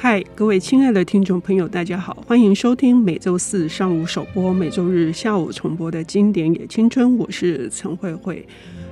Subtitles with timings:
[0.00, 7.18] 嗨，各位亲爱的听众朋友，大家好，欢迎收听每周四上午首播、每周日下午重播的经典也青春。
[7.18, 8.46] 我是陈慧慧。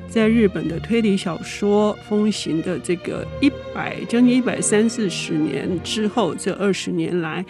[0.09, 7.47] 在日本的推理小说风行的这个一百将近一百三四十年之后，这二十年来，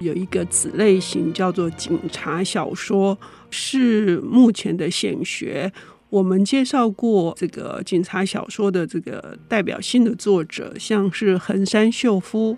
[0.00, 5.72] 有一个子类型叫做警察小说，是目前的显学。
[6.10, 12.56] 我们介绍过这个警察小说的这个代表性的作者，像是横山秀夫，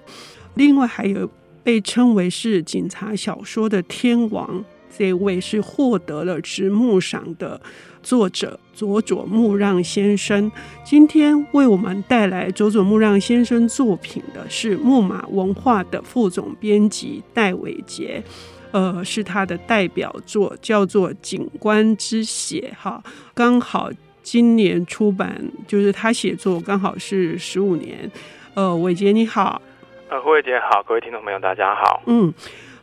[0.55, 1.31] 另外还有
[1.63, 4.65] 被称为是警察小说的天王，
[4.97, 7.61] 这位是获得了直木赏的
[8.03, 10.51] 作者佐佐木让先生。
[10.83, 18.25] 今天为我们带来佐佐木让先生作品的是木马文化的副总编辑戴伟杰。
[18.73, 23.03] 呃，是他的代表作，叫做《景观之血》哈，
[23.35, 23.91] 刚好
[24.23, 28.11] 今年出版，就是他写作刚好是十五年。
[28.55, 29.61] 呃，伟杰你好，
[30.09, 32.03] 呃，慧姐好，各位听众朋友大家好。
[32.07, 32.33] 嗯，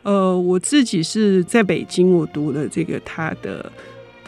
[0.04, 3.72] 呃，我自己是在北京，我读了这个他的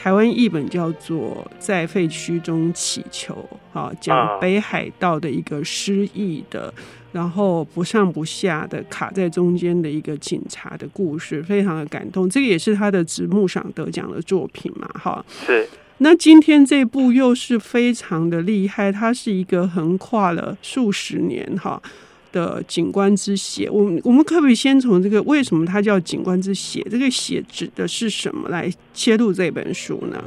[0.02, 3.35] 台湾译本，叫做《在废墟中祈求》，
[3.71, 6.73] 哈，讲北海道的一个失忆的。
[7.11, 12.27] 然后不上不下的卡在中间的一个警察的故事，非常的感动。
[12.27, 15.23] 这个也是他的直木赏得奖的作品嘛，哈。
[15.45, 15.69] 是。
[15.99, 21.80] 那今天这部又是非常的厉害，它是一个横跨了数十年哈
[22.31, 23.69] 的警官之血。
[23.69, 26.81] 我们我们可不可以先从这个为什么它叫警官之血？
[26.89, 30.23] 这个血指的是什么来切入这本书呢？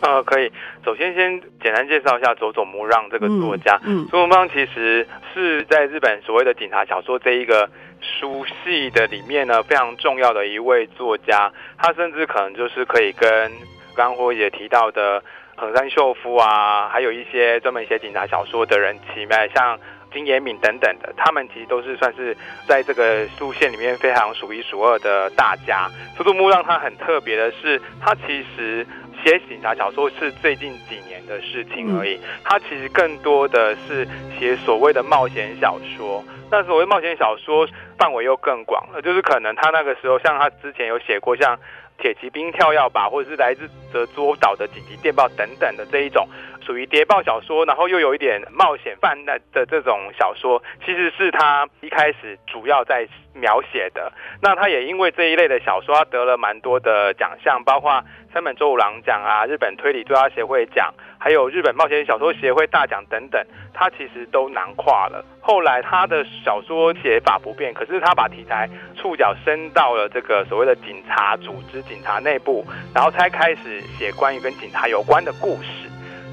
[0.00, 0.52] 呃，可以。
[0.84, 3.80] 首先，先简单介绍一下佐佐木让这个作家。
[3.84, 7.68] 嗯，佐佐木让其实是在日本所谓的警察小说这一个
[8.00, 11.50] 书系的里面呢，非常重要的一位作家。
[11.78, 13.50] 他甚至可能就是可以跟
[13.96, 15.20] 刚刚也提到的
[15.56, 19.78] 横山秀夫啊，还有一些专门写警察小说的人，起码像
[20.12, 25.90] 金野敏等等的，他们其实都是算是在这个路线里面非常数一数二的大家。
[26.16, 28.86] 佐佐木让他很特别的是，他其实。
[29.24, 34.06] 写警察小说是最近几年的事情而已，他其实更多的是
[34.38, 36.22] 写所谓的冒险小说。
[36.48, 37.66] 那所谓冒险小说
[37.98, 41.56] 范围又更广了，就是可能他那个时候，像他之前有写过像
[41.98, 46.28] 《铁骑兵跳跃吧》或者是来自泽州岛的紧急电报等等的这一种
[46.64, 54.12] 属于谍报小说，然后又有一点冒险犯难的这种小说，其实是他一开始主要在描写的。
[54.42, 58.02] 那他也因为这一类的小说，他得了蛮多的奖项，包括。
[58.34, 60.92] 三本周五郎奖啊，日本推理作家协会奖，
[61.26, 63.44] 还有日本冒险小说协会大奖等等，
[63.74, 65.24] 他其实都囊括了。
[65.40, 72.64] 后来他的小说写法不变，可是他把题材触角伸到了这个所谓的警察组织、警察内部，
[72.94, 75.85] 然后才开始写关于跟警察有关的故事。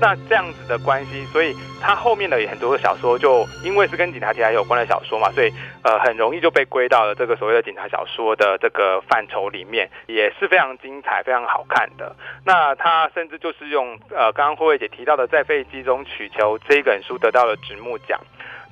[0.03, 5.49] 那这样子的关系，所以他后面的很多的小说，就因为是跟警察题材有关的小说嘛，所以
[5.81, 12.13] 呃很容易就被归到了这个所谓的警察小说的这个范畴里面，也是非常精彩、非常好看的。
[12.43, 18.19] 那他甚至就是用呃刚刚慧慧姐提到的《在废墟中取求》这一本书得到了直木奖。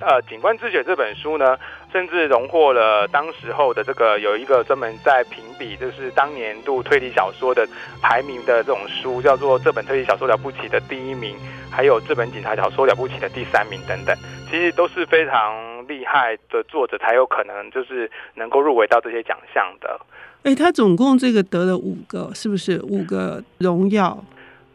[0.01, 1.59] 呃，《警官之血》这本书呢，
[1.91, 7.67] 甚至荣获了当时候的这个有一个专门在评比，就是当年度推理小说的
[8.01, 11.35] 排名的这种书，叫做《这本推理小说了不起的第一名》，
[11.69, 14.15] 还有《这本警察小说了不起的第三名》等等，
[14.49, 19.99] 其实都是非常厉害的作者才有可能就是能够入围到这些奖项的。
[20.43, 24.23] 哎，他总共这个得了五个，是不是五个荣耀？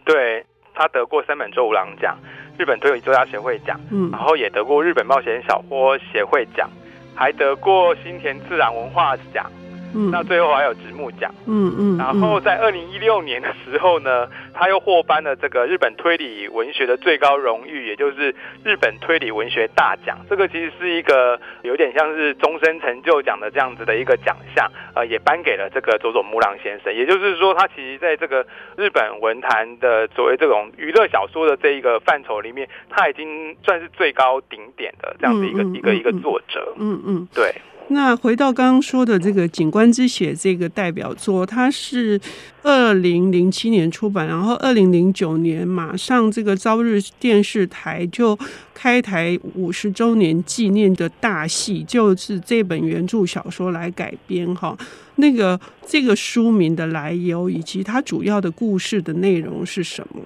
[0.04, 0.44] 对，
[0.75, 2.16] 他得过三本周五郎奖。
[2.59, 6.71] 日本推理作家协会奖，嗯，然后也得过日本冒险小说协会奖，
[7.16, 9.50] 还得过新田自然文化奖。
[9.94, 20.19] 嗯，那最后还有直木奖，嗯嗯，然后在二零一六年的时候呢，他又获颁了这个日本推理文学的最高荣誉，也就是日本推理文学大奖。
[20.28, 26.94] 这个其实是一个有点像是终身成就奖的这样子的一个奖项，呃，也颁给了这个佐佐木朗先生。
[26.94, 36.74] 也就是说，他其实在这个日本文坛的所谓这种娱乐小说的这一个范畴里面，他已经算是最高顶点的这样子一个一个一个作者。
[36.78, 37.54] 嗯嗯，对。
[37.88, 42.21] 那回到刚刚说的这个《警官之血》这个代表作，它是
[42.62, 48.36] 二零零七年出版，然后二零零九年马上这个朝日电视台就
[48.74, 54.77] 开台五十周年纪念的大戏，就是这本原著小说来改编哈。
[55.16, 60.22] 那个这个书名的来由以及它主要的故事的内容是什么？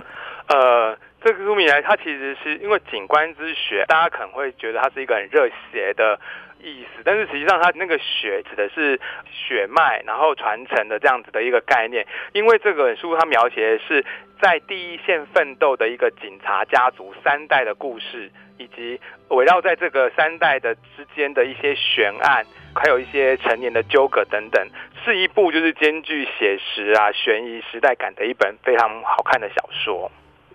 [0.48, 0.96] 呃。
[1.22, 6.18] 这个书名来，它其实是因为景观之血，大家可能会觉得它是一个很热血的
[6.62, 12.06] 意思，但是实际上它那个血指的是血脉，然后传承的这样子的一个概念。
[12.32, 14.04] 因为这本书它描写的是
[14.40, 24.66] 在第一线奋斗的一个警察家族三代的故事，以及围绕在这个三代的之间的一些悬案，还有一些成年的纠葛等等，
[25.04, 30.10] 是一部就是兼具写实啊、悬疑、时代感的一本非常好看的小说。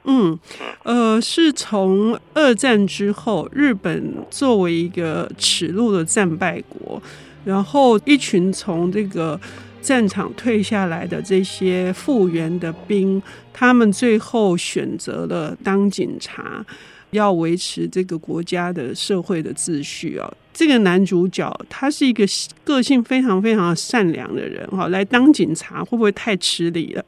[0.05, 0.37] 嗯，
[0.83, 7.01] 呃，是从二战之后，日本作为一个耻辱的战败国，
[7.43, 9.39] 然后一群从这个
[9.81, 13.21] 战场退下来的这些复员的兵，
[13.51, 16.63] 他们最后选择了当警察，
[17.11, 20.31] 要维持这个国家的社会的秩序啊。
[20.53, 22.25] 这个男主角他是一个
[22.63, 27.03] 个性非常非常善良的人，哈，来当警察会不会太吃力了？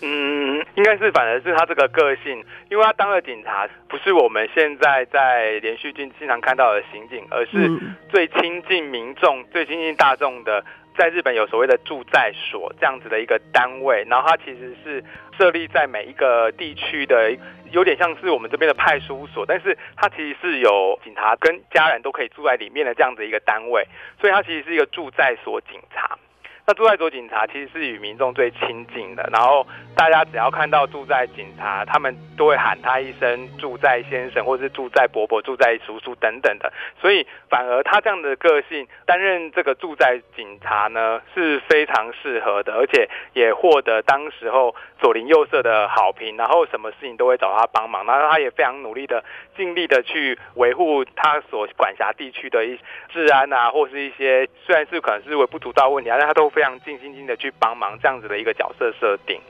[0.00, 7.68] 嗯，应该是反而是他这个个性，因为他当了警察，不是我们现在在连续剧经常看到的刑警，而是
[8.08, 10.64] 最亲近民众、最亲近大众的。
[10.96, 15.04] 在日本有所谓的住在所这样子的一个单位，然后它其实是
[15.38, 17.32] 设立在每一个地区的，
[17.70, 23.86] 有点像是我们这边的派出所，但是它其实是有警察跟家人都可以住在里面的这样子一个单位，
[24.20, 26.18] 所以它其实是一个住在所警察。
[26.68, 29.66] 那住在所警察其实是与民众最亲近的，然后
[29.96, 36.70] 大家只要看到住在警察，他们都会喊他一声“住在先生”或是“住在伯伯”、“住在叔叔”等等的，
[37.00, 49.24] 所以反而他这样的个性担任这个住在警察呢是非常适合的，而且也获得当时候左邻右舍的好评，然后什么事情都会找他帮忙，然后他也非常努力的
[49.56, 52.78] 尽力的去维护他所管辖地区的一
[53.08, 56.52] 治安啊，或是一些虽然是可能是微不足道问题啊，但他都。
[56.58, 59.40] 非常尽心尽的去帮忙，这样子的一个角色设定。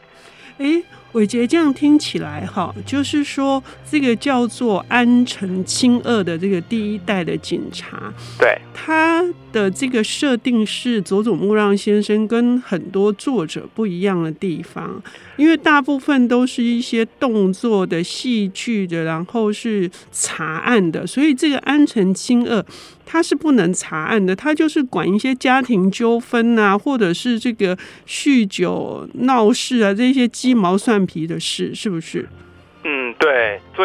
[0.59, 0.83] 哎，
[1.13, 15.03] 伟杰，这样听起来哈，就是说这个叫做安城清二的这个第一代的警察，对他的这个设定是佐佐木让先生跟很多作者不一样的地方，
[15.37, 22.65] 因为大部分都是一些动作的、戏剧的，然后是查案的，所以这个安城清二。
[23.11, 27.75] 他是不能查案的，他就是管一些家庭纠纷啊，或者是这个
[28.07, 32.29] 酗酒闹事啊，这些鸡毛蒜皮的事，是不是？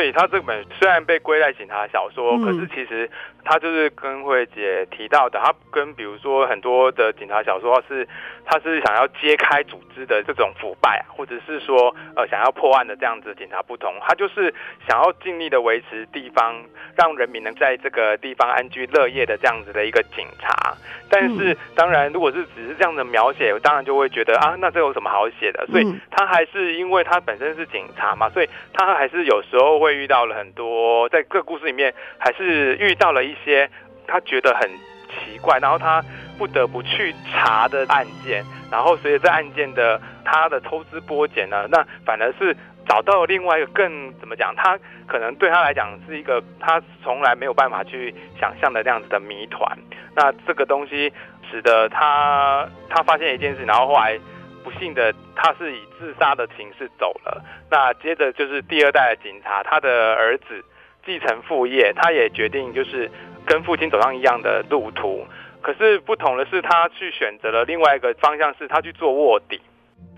[0.03, 3.09] 所以他这本虽然被归在警察小说，嗯、可是其实
[3.45, 8.05] 他就是跟慧姐提到的，他跟比如说很多的警察小说是，
[8.44, 14.53] 他是想要揭开组织的这种腐败，或者是说呃想要破案的这样子的警察不同，他就是
[14.89, 16.53] 想要尽力的维持地方，
[16.97, 20.75] 让人民能在这个地方安居乐业的这样子的一个警察。
[21.09, 25.65] 但是当然，如果是只是这样的描写，我当然就会觉得啊，那这有什么好写的？
[25.67, 33.69] 所以他还是因为他本身是警察嘛，所以他还是有时候会遇到了很多，在各故事里面还是遇到了一些
[34.07, 34.69] 他觉得很
[35.10, 36.04] 奇怪，然后他
[36.38, 42.56] 不得不去查的案件，然后随着这案件的他的抽丝剥茧呢，那反而是
[42.88, 44.54] 找到了另外一个更怎么讲？
[44.56, 49.78] 他可能对他来讲是一个他从来没有办法去想象的这样子的谜团。
[50.16, 51.12] 那这个东西
[51.50, 54.19] 使得他他发现一件事，然后后来
[54.63, 57.44] 不幸的他是以自杀的形式走了。
[57.69, 60.63] 那接着就是第二代的警察，他的儿子
[61.06, 63.12] 继承父业，他也决定就是
[63.45, 65.25] 跟父亲走上一样的路途。
[65.62, 69.62] 可是不同的是，他去选择了另外一个方向，是他去做卧底。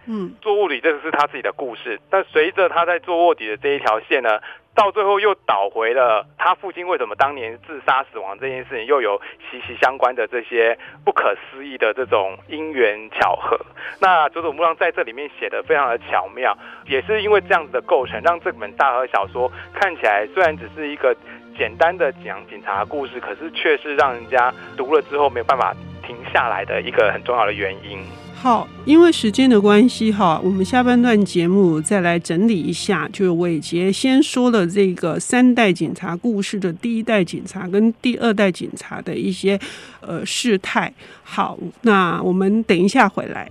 [0.07, 1.99] 嗯，做卧底这个是他自己的故事。
[2.09, 4.39] 但随着他在做卧底的这一条线呢，
[4.75, 9.19] 到最后又倒回了他父亲为什么当年自杀死亡这件事情，又有
[9.49, 13.59] 息息相关的这些不可思议的这种因缘巧合。
[13.99, 21.15] 那佐佐木让在这里面写得非常的巧妙，也是因为这样子的构成，让这本大河小说看起来虽然只是一个
[21.57, 28.03] 简单的讲警察故事，可是却是让人家读了之后没有办法停下来的一个很重要的原因。
[28.45, 33.09] 好，因为时间的关系，哈，我们下半段节目再来整理一下。
[33.11, 39.59] 就是伟杰先说了这个三代警察故事的第一代警察跟第二代警察的一些
[39.99, 40.93] 呃事态。
[41.23, 43.49] 好，那我们等一下回来。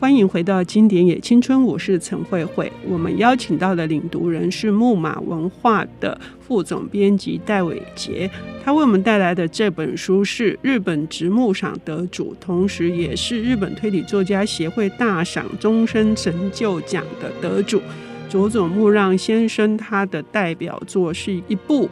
[0.00, 2.72] 欢迎回到《经典也青春》，我是陈慧慧。
[2.88, 8.28] 我们邀请到的领读人是木马文化的副总编辑戴伟杰，
[8.64, 17.82] 他为我们带来的这本书是日本直木赏得主，同时也是日本推理作家协会大赏终身成就奖的得主
[18.26, 19.76] 佐佐木让先生。
[19.76, 21.90] 他的代表作是一部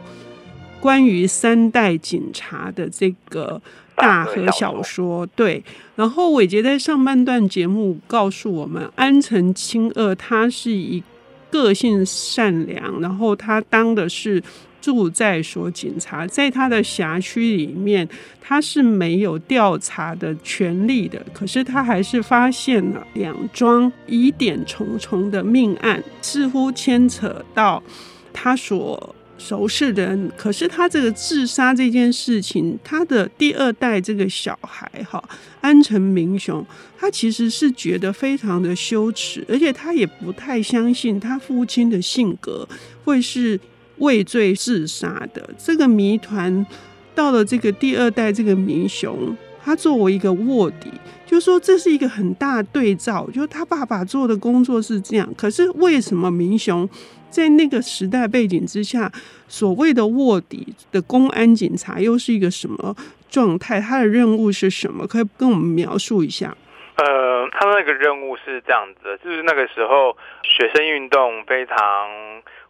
[0.81, 3.61] 关于三代警察的这个。
[3.99, 5.25] 大河小说。
[5.27, 5.63] 对，
[5.95, 11.03] 然后伟杰在上半段节目告诉我们，安城清二他是一
[11.51, 14.41] 个性善良，然后他当的是。
[14.81, 18.07] 住在所警察，在他的辖区里面，
[18.39, 21.21] 他是没有调查的权利的。
[21.33, 27.83] 可是他还是发现了两桩疑点重重的命案，似乎牵扯到
[28.31, 30.31] 他所熟识的人。
[30.37, 35.23] 可是他这个自杀这件事情，他的第二代这个小孩哈，
[35.61, 36.63] 安藤明雄，
[36.95, 42.69] 他其实是觉得非常的羞耻，而且他也不太相信他父亲的性格
[43.03, 43.59] 会是。
[43.99, 46.65] 畏罪自杀的这个谜团，
[47.13, 50.89] 到了这个第二代这个明雄，他作为一个卧底，
[51.29, 56.89] 就说这是一个很大对照，就他爸爸做的工作是这样，可是为什么明雄
[57.29, 59.11] 在那个时代背景之下，
[59.47, 62.95] 所谓的卧底的公安警察又是一个什么
[63.29, 63.79] 状态？
[63.79, 65.05] 他的任务是什么？
[65.05, 66.57] 可以跟我们描述一下？
[66.95, 71.77] 呃，他那个任务是这样子，就是那个时候学生运动非常。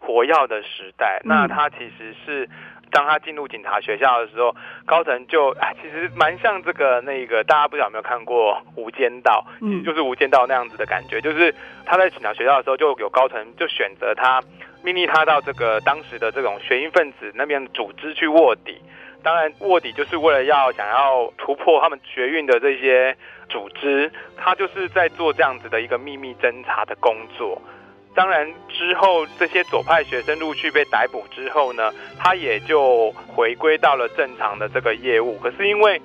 [0.01, 2.49] 活跃的时代，那他其实是
[2.91, 4.55] 当他进入警察学校的时候，
[4.85, 11.53] 高层就哎，其实蛮像这个那个，大家不知道有没有看过《无间道》，嗯，就是《无间道》那样子的感觉，就是
[11.85, 14.41] 他在警察学校的时候，就有高层就选择他，
[14.83, 18.81] 命令他到这个当时的这种学运分子那边组织去卧底。
[19.21, 23.15] 当然，卧底就是为了要想要突破他们学运的这些
[23.49, 27.61] 组织，他就是在做这样子的一个秘密侦查的工作。
[28.15, 35.37] 当然，之后这些左派学生陆续被逮捕之后呢，他也就回归到了正常的这个业务。
[35.39, 36.01] 可是因为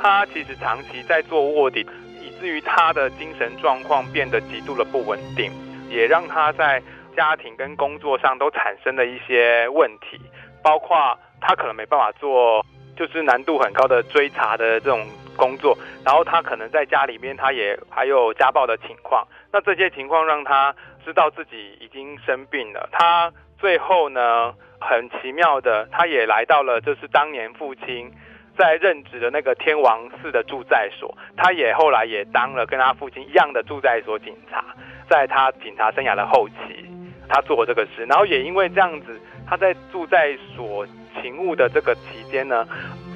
[0.00, 1.84] 他其实长期在做卧底，
[2.20, 5.50] 以至于他的精神状况变得极度的不稳定，
[5.88, 6.80] 也让他在
[7.16, 10.20] 家庭跟工作上都产生了一些问题，
[10.62, 15.04] 包括他可能没办法做就是难度很高的追查的这种
[15.36, 20.72] 工作，然后他可能在家里面他也还有家暴的情况，那这些情况让他。
[21.06, 28.10] 知道自己已经生病了，他最后呢，很奇妙的，他也来到了就是当年父亲
[28.58, 34.64] 在任职的那个天王寺的住在所，他也后来也当了跟他父亲一样的住在所警察，
[35.08, 36.84] 在他警察生涯的后期，
[37.28, 40.84] 他做这个事，然后也因为这样子，他在住在所
[41.22, 42.66] 勤务的这个期间呢，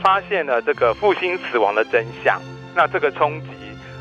[0.01, 2.41] 发现了这个父亲死亡的真相，
[2.77, 3.49] 那这个冲击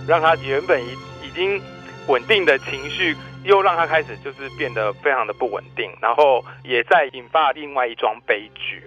[0.08, 0.92] 让他原本已
[1.26, 1.60] 已经
[2.08, 3.16] 稳定的情绪。
[3.44, 8.84] 又让他开始就是变得非常的不稳定，然后也在引发另外一桩悲剧。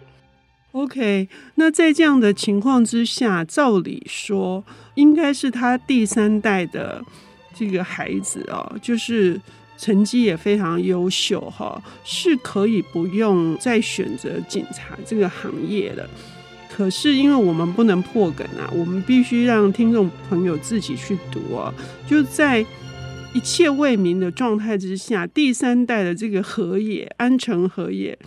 [0.73, 7.03] OK，那在这样的情况之下，照理说应该是他第三代的
[7.55, 9.41] 这个孩子哦，就是
[9.77, 16.09] 成绩也非常优秀哈，是可以不用再选择警察这个行业的。
[16.71, 21.73] 可是因为我们不能破梗啊，我们必须让听众朋友自己去读啊，
[22.07, 22.65] 就在。
[23.35, 28.19] 一切未明的状态之下，第三代的这个河野安城河野，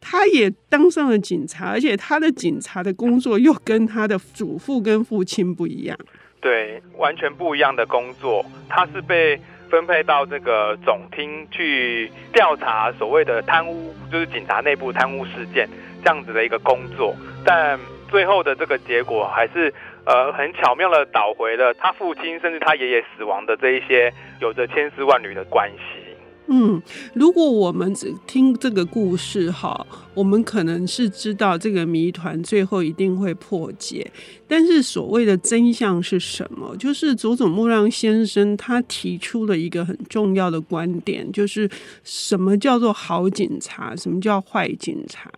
[0.00, 5.98] 他也当上了警察，而且他的警察的工作又跟他的祖父跟父亲不一样，
[6.40, 8.44] 对，完全不一样的工作。
[8.68, 15.68] 他是被分配到这个总厅去调查所谓的贪污，就是警察内部贪污事件
[16.04, 17.76] 这样子的一个工作，但
[18.08, 19.74] 最后的这个结果还是。
[20.04, 26.00] 呃，很巧妙的导回了他父亲甚至他爷爷死亡的这一些有着千丝万缕的关系。
[26.48, 26.82] 嗯，
[27.14, 34.10] 如果我们只听这个故事哈，我们可能是知道这个谜团最后一定会破解。
[34.48, 36.76] 但是所谓的真相是什么？
[36.76, 41.70] 就是佐佐木让先生他提出了一个很重要的观点，就是
[42.02, 45.30] 什么叫做好警察，什么叫坏警察，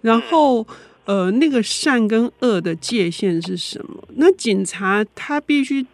[0.00, 0.66] 然后。
[1.08, 4.06] 呃，那个善跟恶的界限是什么？
[4.16, 5.86] 那警察他必须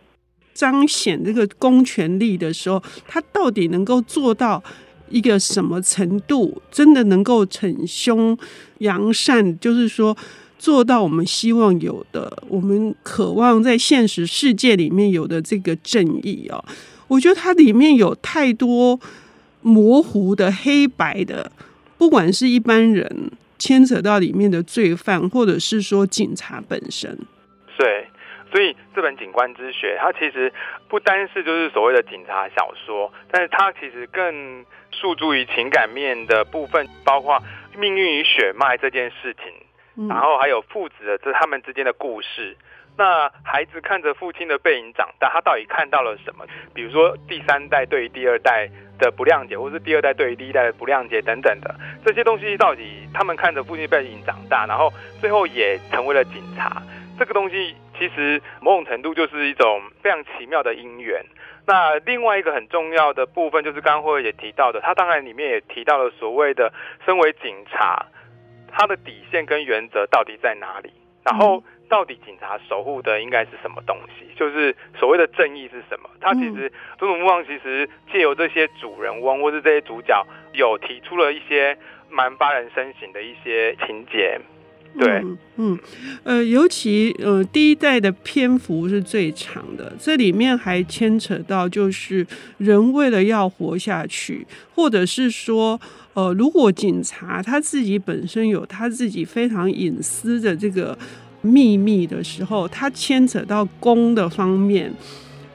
[0.52, 4.61] 彰显这个公权力的时候，他到底能够做到
[5.09, 6.61] 一个什么程度？
[6.68, 8.37] 真的能够惩凶
[8.78, 10.16] 扬善，就是说
[10.59, 16.64] 做到我们希望有的，我们渴望在现实世界里面有的这个正义哦。
[17.06, 18.99] 我觉得它里面有太多
[19.62, 21.52] 模糊的、黑白的，
[21.97, 23.30] 不管是一般人。
[23.64, 27.16] 牵扯到里面的罪犯，或者是说警察本身，
[27.78, 28.06] 对，
[28.52, 30.52] 所以这本《警官之血》它其实
[30.87, 37.42] 不单是就是所谓的警察小说，但是它其实更诉诸于情感面的部分，包括
[37.78, 39.50] 命运与血脉这件事情，
[39.97, 42.54] 嗯、然后还有父子的这他们之间的故事。
[42.96, 46.46] 那孩子看着父亲的背影长大，他到底看到了什么？
[46.72, 51.74] 比如说第三代对于第二代的不谅解，或是第二代对于第一代的不谅解等等的
[52.04, 56.80] 这些东西，到底他们看着父亲背影长大，然后最后也成为了警察。
[57.18, 61.24] 这个东西其实某种程度就是一种非常奇妙的因缘。
[61.66, 66.72] 那另外一个很重要的部分，就是刚刚慧慧也提到的，他当然里面也提到了所谓的
[67.04, 68.06] 身为警察，
[68.70, 70.92] 他的底线跟原则到底在哪里？
[71.24, 74.24] 然后到底警察守护的应该是什么东西？
[74.36, 76.08] 就是所谓的正义是什么？
[76.20, 81.76] 他其实佐佐木望其实借由这些主人翁或是这些主角，有提出了一些
[82.10, 84.40] 蛮发人深省的一些情节。
[84.96, 85.78] 对，嗯，嗯，
[86.22, 92.24] 呃，尤其呃，第一代的篇幅是最长的，这里面还牵扯到就是
[92.58, 95.80] 人为了要活下去，或者是说，
[96.14, 100.96] 呃，如果警察他自己本身有他自己非常隐私的这个
[101.44, 104.90] 秘密的时候，他牵扯到公的方面，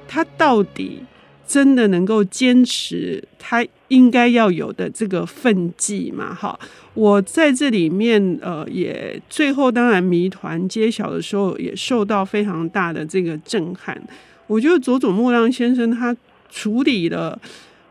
[0.07, 1.03] 他到底
[1.47, 6.33] 真的能够坚持他应该要有的这个分际吗？
[6.33, 6.57] 哈。
[6.93, 13.99] 我在这里面，呃，也最后当然谜团揭晓的时候，也受到非常大的这个震撼。
[14.47, 16.15] 我觉得佐佐木亮先生他
[16.49, 17.39] 处理了，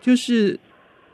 [0.00, 0.58] 就是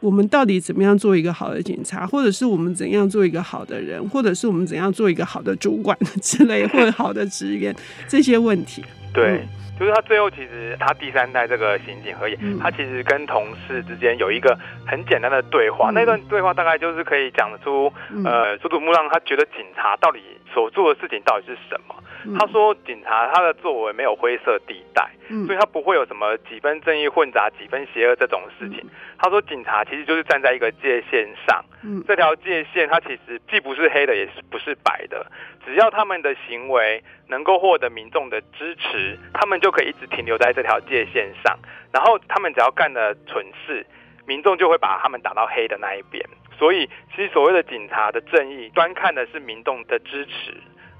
[0.04, 7.74] 我们到底怎么样做一个好的警察，或者是我们怎样做一个好的人，或者是我们怎样做一个好的主管之类， 或者好的职员
[8.06, 8.84] 这些问题。
[9.12, 9.38] 对。
[9.38, 14.56] 嗯就是他最后其实他第三代这个刑警河野，他其实跟同事之间有一个
[14.86, 17.92] 很简单的对话，那段对话大概就是可以讲出，
[18.24, 20.20] 呃，佐佐木让他觉得警察到底
[20.54, 21.94] 所做的事情到底是什么。
[22.38, 25.10] 他说警察他的作为没有灰色地带，
[25.46, 28.84] 所以他不会有什么几分正义混杂几分邪恶这种事情。
[29.18, 31.64] 他说警察其实就是站在一个界线上，
[32.06, 35.26] 这条界线它其实既不是黑的也是不是白的，
[35.64, 41.58] 只要他们的行为能够获得民众的支持，他们就可以一直停留在这条界线上。
[41.92, 43.86] 然后他们只要干了蠢事，
[44.26, 46.24] 民众就会把他们打到黑的那一边。
[46.58, 50.54] 所以其实所谓的警察的正义，端看的是民众的支持，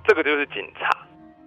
[0.05, 0.91] 这个就是警察。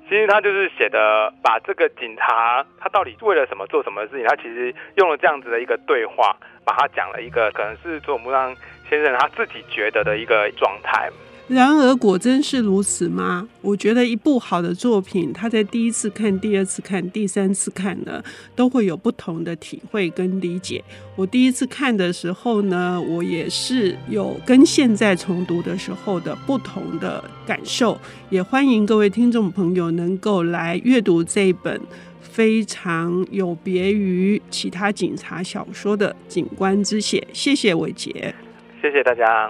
[0.09, 8.55] 其实他就是写的，把这个警察他到底为了什么做什么事情，他其实用了这样子的一个对话，把他讲了一个可能是佐木让
[8.89, 11.09] 先生他自己觉得的一个状态。
[11.47, 13.47] 然而，果真是如此吗？
[13.61, 18.21] 我觉得一部好的作品，他在第一次看、第二次看、第三次看呢，
[18.53, 20.83] 都会有不同的体会跟理解。
[21.15, 27.97] 我第一次看的时候呢，我也是有跟现在重读的时候的不同的感受。
[28.29, 31.79] 也欢迎各位听众朋友能够来阅读这一本
[32.19, 37.25] 非常有别于其他警察小说的《警官之血》。
[37.33, 38.35] 谢谢伟杰，
[38.81, 39.49] 谢谢大家。